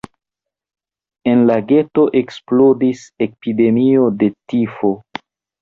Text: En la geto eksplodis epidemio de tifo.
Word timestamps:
En 1.33 1.43
la 1.49 1.57
geto 1.73 2.07
eksplodis 2.21 3.05
epidemio 3.29 4.11
de 4.23 4.35
tifo. 4.55 4.95